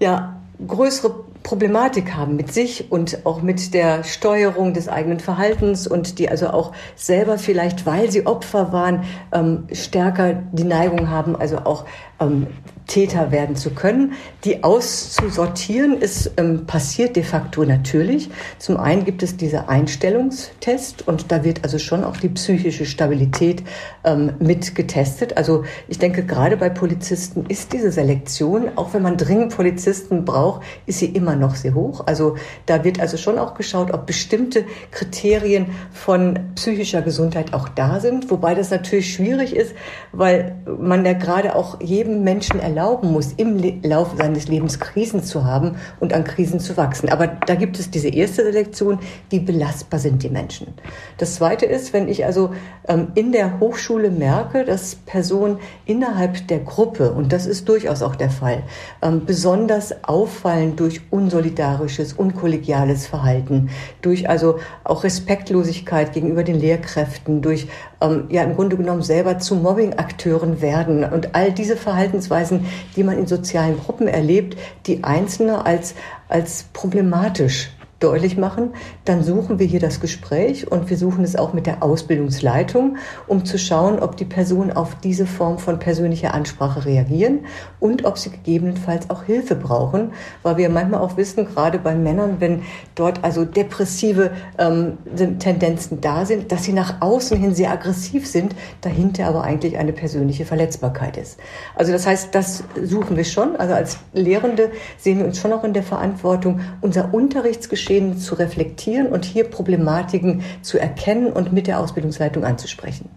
[0.00, 6.18] ja, größere Problematik haben mit sich und auch mit der Steuerung des eigenen Verhaltens und
[6.18, 11.58] die also auch selber vielleicht, weil sie Opfer waren, ähm, stärker die Neigung haben, also
[11.58, 11.86] auch
[12.20, 12.48] ähm,
[12.86, 14.12] Täter werden zu können.
[14.44, 18.30] Die auszusortieren ist ähm, passiert de facto natürlich.
[18.58, 23.62] Zum einen gibt es diese Einstellungstest und da wird also schon auch die psychische Stabilität
[24.04, 25.36] ähm, mit getestet.
[25.36, 30.62] Also ich denke, gerade bei Polizisten ist diese Selektion, auch wenn man dringend Polizisten braucht,
[30.86, 32.06] ist sie immer noch sehr hoch.
[32.06, 38.00] Also da wird also schon auch geschaut, ob bestimmte Kriterien von psychischer Gesundheit auch da
[38.00, 38.30] sind.
[38.30, 39.74] Wobei das natürlich schwierig ist,
[40.12, 45.44] weil man ja gerade auch jedem Menschen erlauben muss, im Laufe seines Lebens Krisen zu
[45.44, 47.08] haben und an Krisen zu wachsen.
[47.08, 48.98] Aber da gibt es diese erste Selektion,
[49.30, 50.74] wie belastbar sind die Menschen.
[51.18, 52.50] Das zweite ist, wenn ich also
[52.88, 58.16] ähm, in der Hochschule merke, dass Personen innerhalb der Gruppe, und das ist durchaus auch
[58.16, 58.64] der Fall,
[59.02, 63.70] ähm, besonders auffallen durch unsolidarisches, unkollegiales Verhalten,
[64.02, 67.68] durch also auch Respektlosigkeit gegenüber den Lehrkräften, durch
[68.04, 71.04] ähm, ja im Grunde genommen selber zu Mobbing-Akteuren werden.
[71.04, 75.94] Und all diese Verhaltensweisen, die man in sozialen Gruppen erlebt, die Einzelne als
[76.28, 77.70] als problematisch
[78.04, 78.74] deutlich machen,
[79.06, 83.46] dann suchen wir hier das Gespräch und wir suchen es auch mit der Ausbildungsleitung, um
[83.46, 87.46] zu schauen, ob die Personen auf diese Form von persönlicher Ansprache reagieren
[87.80, 90.12] und ob sie gegebenenfalls auch Hilfe brauchen,
[90.42, 92.62] weil wir manchmal auch wissen, gerade bei Männern, wenn
[92.94, 94.98] dort also depressive ähm,
[95.38, 99.94] Tendenzen da sind, dass sie nach außen hin sehr aggressiv sind, dahinter aber eigentlich eine
[99.94, 101.38] persönliche Verletzbarkeit ist.
[101.74, 103.56] Also das heißt, das suchen wir schon.
[103.56, 108.34] Also als Lehrende sehen wir uns schon auch in der Verantwortung, unser Unterrichtsgeschehen Geschehen zu
[108.34, 113.08] reflektieren und hier Problematiken zu erkennen und mit der Ausbildungsleitung anzusprechen.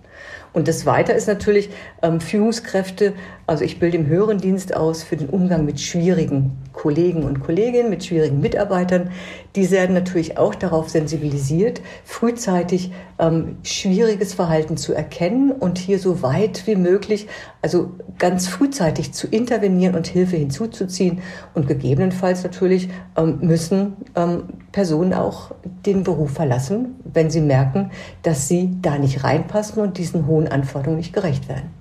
[0.57, 1.69] Und das Weiter ist natürlich
[2.01, 3.13] ähm, Führungskräfte.
[3.45, 7.91] Also ich bilde im höheren Dienst aus für den Umgang mit schwierigen Kollegen und Kolleginnen,
[7.91, 9.11] mit schwierigen Mitarbeitern.
[9.55, 16.23] Die werden natürlich auch darauf sensibilisiert, frühzeitig ähm, schwieriges Verhalten zu erkennen und hier so
[16.23, 17.27] weit wie möglich,
[17.61, 21.21] also ganz frühzeitig zu intervenieren und Hilfe hinzuzuziehen.
[21.53, 25.51] Und gegebenenfalls natürlich ähm, müssen ähm, Personen auch
[25.85, 27.91] den Beruf verlassen, wenn sie merken,
[28.23, 31.71] dass sie da nicht reinpassen und diesen hohen Anforderungen nicht gerecht werden.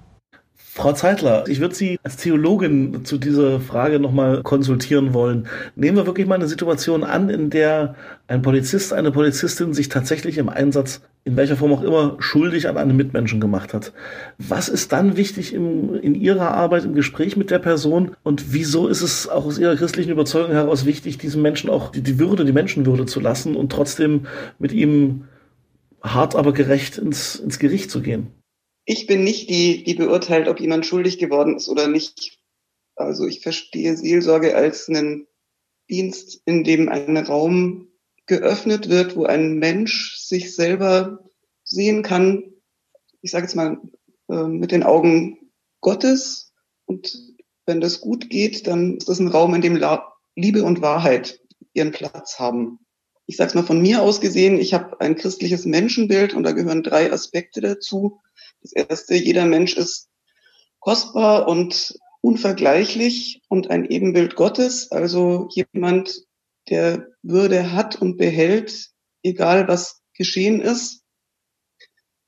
[0.76, 5.48] Frau Zeitler, ich würde Sie als Theologin zu dieser Frage nochmal konsultieren wollen.
[5.74, 7.94] Nehmen wir wirklich mal eine Situation an, in der
[8.28, 12.76] ein Polizist, eine Polizistin sich tatsächlich im Einsatz, in welcher Form auch immer, schuldig an
[12.76, 13.94] einem Mitmenschen gemacht hat.
[14.36, 18.14] Was ist dann wichtig im, in Ihrer Arbeit, im Gespräch mit der Person?
[18.22, 22.02] Und wieso ist es auch aus Ihrer christlichen Überzeugung heraus wichtig, diesem Menschen auch die,
[22.02, 24.26] die Würde, die Menschenwürde zu lassen und trotzdem
[24.58, 25.24] mit ihm
[26.02, 28.35] hart, aber gerecht ins, ins Gericht zu gehen?
[28.86, 32.38] Ich bin nicht die, die beurteilt, ob jemand schuldig geworden ist oder nicht.
[32.94, 35.26] Also ich verstehe Seelsorge als einen
[35.90, 37.88] Dienst, in dem ein Raum
[38.26, 41.28] geöffnet wird, wo ein Mensch sich selber
[41.62, 42.44] sehen kann,
[43.22, 43.78] ich sage jetzt mal
[44.28, 46.52] äh, mit den Augen Gottes.
[46.84, 47.18] Und
[47.66, 49.82] wenn das gut geht, dann ist das ein Raum, in dem
[50.36, 51.40] Liebe und Wahrheit
[51.72, 52.78] ihren Platz haben.
[53.26, 56.52] Ich sage es mal von mir aus gesehen, ich habe ein christliches Menschenbild und da
[56.52, 58.20] gehören drei Aspekte dazu.
[58.66, 60.08] Das erste, jeder Mensch ist
[60.80, 66.24] kostbar und unvergleichlich und ein Ebenbild Gottes, also jemand,
[66.68, 68.90] der Würde hat und behält,
[69.22, 71.04] egal was geschehen ist.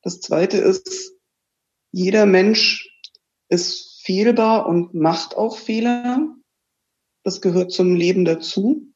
[0.02, 1.16] Das zweite ist,
[1.90, 2.88] jeder Mensch
[3.48, 6.36] ist fehlbar und macht auch Fehler.
[7.24, 8.92] Das gehört zum Leben dazu.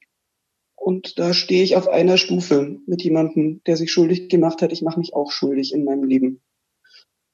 [0.76, 4.70] Und da stehe ich auf einer Stufe mit jemandem, der sich schuldig gemacht hat.
[4.70, 6.40] Ich mache mich auch schuldig in meinem Leben.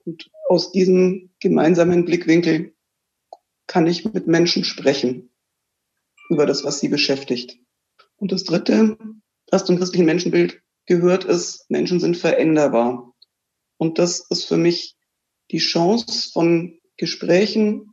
[0.08, 2.74] Und aus diesem gemeinsamen Blickwinkel
[3.66, 5.28] kann ich mit Menschen sprechen
[6.30, 7.58] über das, was sie beschäftigt.
[8.16, 8.96] Und das Dritte,
[9.50, 13.12] was zum christlichen Menschenbild gehört, ist, Menschen sind veränderbar.
[13.76, 14.96] Und das ist für mich
[15.50, 17.92] die Chance von Gesprächen,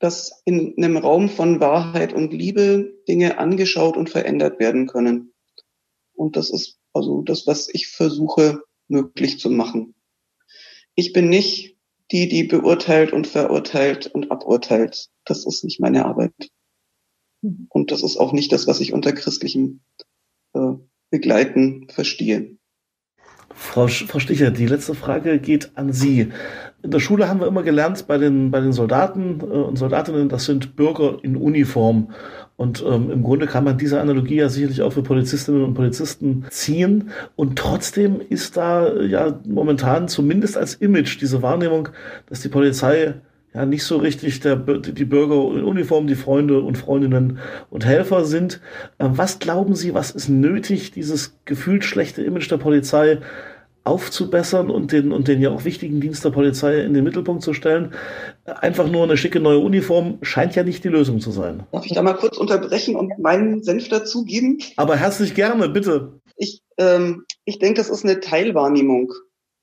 [0.00, 5.32] dass in einem Raum von Wahrheit und Liebe Dinge angeschaut und verändert werden können.
[6.12, 9.94] Und das ist also das, was ich versuche möglich zu machen.
[10.94, 11.76] Ich bin nicht
[12.10, 15.08] die, die beurteilt und verurteilt und aburteilt.
[15.24, 16.34] Das ist nicht meine Arbeit.
[17.40, 17.66] Mhm.
[17.70, 19.82] Und das ist auch nicht das, was ich unter christlichem
[20.54, 20.74] äh,
[21.10, 22.56] Begleiten verstehe.
[23.54, 26.32] Frau, Frau Sticher, die letzte Frage geht an Sie.
[26.82, 30.28] In der Schule haben wir immer gelernt, bei den, bei den Soldaten äh, und Soldatinnen,
[30.28, 32.08] das sind Bürger in Uniform.
[32.56, 36.44] Und ähm, im Grunde kann man diese Analogie ja sicherlich auch für Polizistinnen und Polizisten
[36.50, 37.10] ziehen.
[37.36, 41.88] Und trotzdem ist da ja momentan zumindest als Image diese Wahrnehmung,
[42.28, 43.14] dass die Polizei
[43.54, 47.38] ja nicht so richtig der, die Bürger in Uniform, die Freunde und Freundinnen
[47.70, 48.60] und Helfer sind.
[48.98, 53.18] Ähm, was glauben Sie, was ist nötig, dieses gefühlt schlechte Image der Polizei
[53.84, 57.52] aufzubessern und den, und den ja auch wichtigen Dienst der Polizei in den Mittelpunkt zu
[57.52, 57.92] stellen.
[58.44, 61.64] Einfach nur eine schicke neue Uniform scheint ja nicht die Lösung zu sein.
[61.72, 64.58] Darf ich da mal kurz unterbrechen und meinen Senf dazugeben?
[64.76, 66.20] Aber herzlich gerne, bitte.
[66.36, 69.12] Ich, ähm, ich denke, das ist eine Teilwahrnehmung.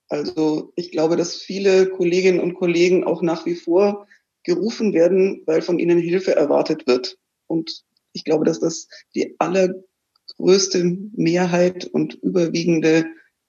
[0.09, 4.07] Also ich glaube, dass viele Kolleginnen und Kollegen auch nach wie vor
[4.43, 7.17] gerufen werden, weil von ihnen Hilfe erwartet wird.
[7.47, 13.05] Und ich glaube, dass das die allergrößte Mehrheit und überwiegende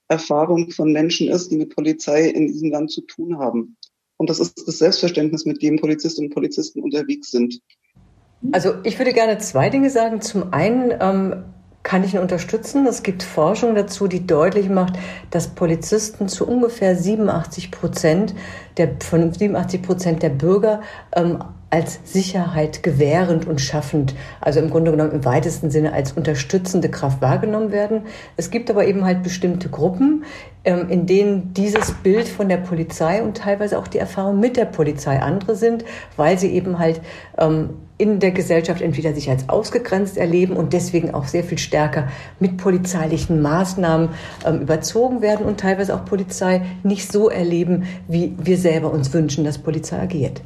[0.07, 3.77] Erfahrung von Menschen ist, die mit Polizei in diesem Land zu tun haben.
[4.17, 7.59] Und das ist das Selbstverständnis, mit dem Polizistinnen und Polizisten unterwegs sind.
[8.51, 10.21] Also ich würde gerne zwei Dinge sagen.
[10.21, 11.43] Zum einen ähm,
[11.83, 12.85] kann ich ihn unterstützen.
[12.85, 14.97] Es gibt Forschung dazu, die deutlich macht,
[15.31, 18.35] dass Polizisten zu ungefähr 87 Prozent
[18.77, 20.81] der, von 87 Prozent der Bürger
[21.15, 26.89] ähm, als Sicherheit gewährend und schaffend, also im Grunde genommen im weitesten Sinne als unterstützende
[26.89, 28.03] Kraft wahrgenommen werden.
[28.35, 30.25] Es gibt aber eben halt bestimmte Gruppen,
[30.65, 34.65] ähm, in denen dieses Bild von der Polizei und teilweise auch die Erfahrung mit der
[34.65, 35.85] Polizei andere sind,
[36.17, 37.01] weil sie eben halt
[37.37, 37.69] ähm,
[38.01, 42.07] in der Gesellschaft entweder sich als ausgegrenzt erleben und deswegen auch sehr viel stärker
[42.39, 44.09] mit polizeilichen Maßnahmen
[44.43, 49.45] ähm, überzogen werden und teilweise auch Polizei nicht so erleben, wie wir selber uns wünschen,
[49.45, 50.41] dass Polizei agiert.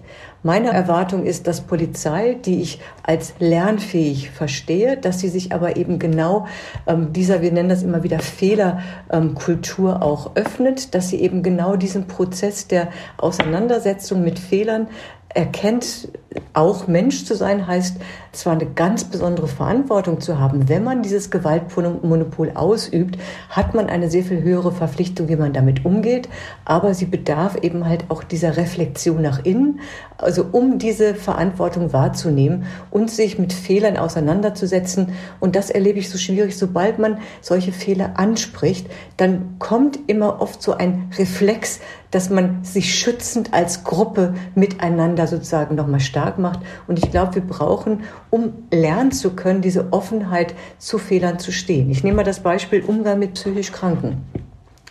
[0.45, 5.97] Meine Erwartung ist, dass Polizei, die ich als lernfähig verstehe, dass sie sich aber eben
[5.97, 6.45] genau
[6.86, 11.77] ähm, dieser, wir nennen das immer wieder Fehlerkultur ähm, auch öffnet, dass sie eben genau
[11.77, 14.86] diesen Prozess der Auseinandersetzung mit Fehlern
[15.35, 16.07] erkennt,
[16.53, 17.97] auch Mensch zu sein heißt
[18.31, 20.67] zwar eine ganz besondere Verantwortung zu haben.
[20.67, 23.17] Wenn man dieses Gewaltmonopol ausübt,
[23.49, 26.27] hat man eine sehr viel höhere Verpflichtung, wie man damit umgeht.
[26.65, 29.79] Aber sie bedarf eben halt auch dieser Reflexion nach innen,
[30.17, 35.13] also um diese Verantwortung wahrzunehmen und sich mit Fehlern auseinanderzusetzen.
[35.39, 36.57] Und das erlebe ich so schwierig.
[36.57, 41.79] Sobald man solche Fehler anspricht, dann kommt immer oft so ein Reflex,
[42.15, 46.62] dass man sich schützend als Gruppe miteinander sozusagen nochmal stark macht.
[46.88, 51.89] Und ich glaube, wir brauchen, um lernen zu können, diese Offenheit zu Fehlern zu stehen.
[51.89, 54.23] Ich nehme mal das Beispiel Umgang mit psychisch Kranken.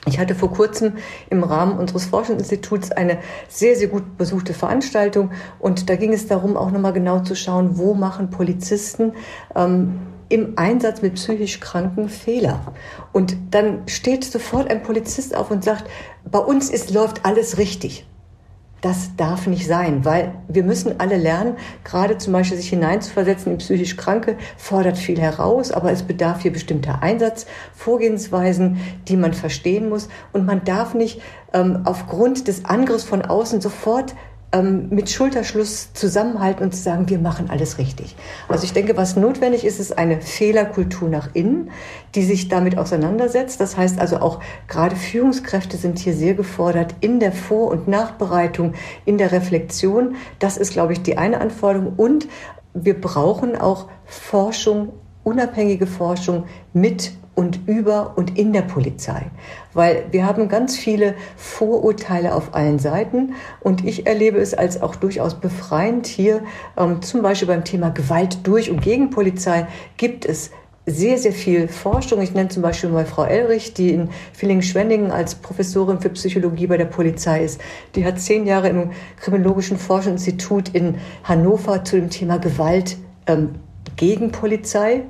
[0.07, 0.97] Ich hatte vor kurzem
[1.31, 3.17] im Rahmen unseres Forschungsinstituts eine
[3.49, 7.79] sehr, sehr gut besuchte Veranstaltung und da ging es darum, auch nochmal genau zu schauen,
[7.79, 9.15] wo machen Polizisten
[9.57, 12.61] ähm, im Einsatz mit psychisch Kranken Fehler.
[13.13, 15.91] Und dann steht sofort ein Polizist auf und sagt,
[16.31, 18.07] bei uns ist, läuft alles richtig.
[18.85, 23.59] Das darf nicht sein, weil wir müssen alle lernen, gerade zum Beispiel sich hineinzuversetzen in
[23.59, 28.77] psychisch Kranke, fordert viel heraus, aber es bedarf hier bestimmter Einsatzvorgehensweisen,
[29.09, 30.11] die man verstehen muss.
[30.35, 31.23] Und man darf nicht
[31.55, 34.15] ähm, aufgrund des Angriffs von außen sofort
[34.55, 38.15] ähm, mit Schulterschluss zusammenhalten und zu sagen, wir machen alles richtig.
[38.49, 41.71] Also ich denke, was notwendig ist, ist eine Fehlerkultur nach innen,
[42.15, 43.61] die sich damit auseinandersetzt.
[43.61, 48.75] Das heißt also auch gerade Führungskräfte sind hier sehr gefordert in der Vor- und Nachbereitung,
[49.05, 50.15] in der Reflexion.
[50.39, 51.95] Das ist, glaube ich, die eine Anforderung.
[51.97, 52.29] Und
[52.75, 54.93] wir brauchen auch Forschung,
[55.25, 59.23] unabhängige Forschung mit und über und in der Polizei.
[59.73, 64.95] Weil wir haben ganz viele Vorurteile auf allen Seiten und ich erlebe es als auch
[64.95, 66.43] durchaus befreiend hier,
[66.77, 70.51] ähm, zum Beispiel beim Thema Gewalt durch und gegen Polizei gibt es
[70.87, 72.21] sehr, sehr viel Forschung.
[72.21, 76.77] Ich nenne zum Beispiel mal Frau Elrich, die in Villingen-Schwenningen als Professorin für Psychologie bei
[76.77, 77.61] der Polizei ist.
[77.95, 83.55] Die hat zehn Jahre im Kriminologischen Forschungsinstitut in Hannover zu dem Thema Gewalt ähm,
[83.97, 85.05] gegen Polizei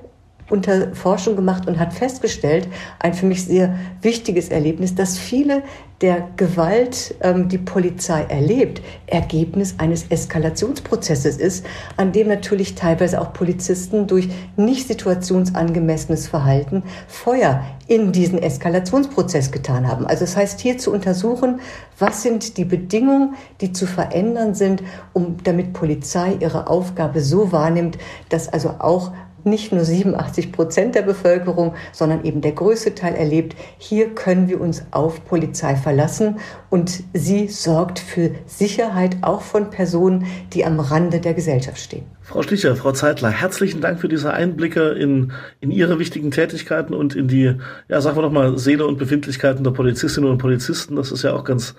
[0.51, 5.63] unter Forschung gemacht und hat festgestellt, ein für mich sehr wichtiges Erlebnis, dass viele
[6.01, 11.65] der Gewalt, ähm, die Polizei erlebt, Ergebnis eines Eskalationsprozesses ist,
[11.97, 19.89] an dem natürlich teilweise auch Polizisten durch nicht situationsangemessenes Verhalten Feuer in diesen Eskalationsprozess getan
[19.89, 20.07] haben.
[20.07, 21.61] Also das heißt hier zu untersuchen,
[21.99, 27.99] was sind die Bedingungen, die zu verändern sind, um damit Polizei ihre Aufgabe so wahrnimmt,
[28.29, 29.13] dass also auch
[29.45, 34.61] nicht nur 87 Prozent der Bevölkerung, sondern eben der größte Teil erlebt, hier können wir
[34.61, 36.39] uns auf Polizei verlassen
[36.71, 42.05] und sie sorgt für Sicherheit auch von Personen, die am Rande der Gesellschaft stehen.
[42.25, 47.15] Frau Sticher, Frau Zeitler, herzlichen Dank für diese Einblicke in, in Ihre wichtigen Tätigkeiten und
[47.15, 47.55] in die,
[47.89, 50.97] ja, sagen wir doch mal, Seele und Befindlichkeiten der Polizistinnen und Polizisten.
[50.97, 51.75] Das ist ja auch ganz,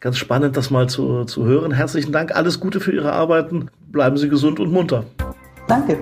[0.00, 1.72] ganz spannend, das mal zu, zu hören.
[1.72, 3.70] Herzlichen Dank, alles Gute für Ihre Arbeiten.
[3.92, 5.04] Bleiben Sie gesund und munter.
[5.68, 5.98] Danke.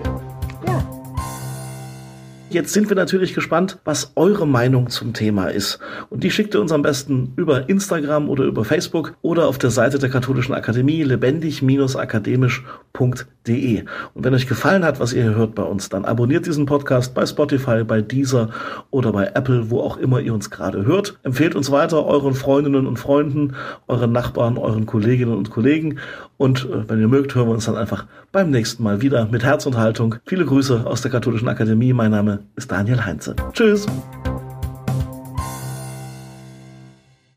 [2.51, 5.81] Jetzt sind wir natürlich gespannt, was eure Meinung zum Thema ist.
[6.09, 9.69] Und die schickt ihr uns am besten über Instagram oder über Facebook oder auf der
[9.69, 13.85] Seite der Katholischen Akademie lebendig-akademisch.de.
[14.15, 17.13] Und wenn euch gefallen hat, was ihr hier hört bei uns, dann abonniert diesen Podcast
[17.13, 18.49] bei Spotify, bei Deezer
[18.91, 21.19] oder bei Apple, wo auch immer ihr uns gerade hört.
[21.25, 23.57] Empfehlt uns weiter euren Freundinnen und Freunden,
[23.89, 25.99] euren Nachbarn, euren Kolleginnen und Kollegen.
[26.39, 29.45] Und äh, wenn ihr mögt, hören wir uns dann einfach beim nächsten Mal wieder mit
[29.45, 30.15] Herz und Haltung.
[30.25, 31.93] Viele Grüße aus der Katholischen Akademie.
[31.93, 33.37] Mein Name ist Daniel Heinze.
[33.53, 33.87] Tschüss.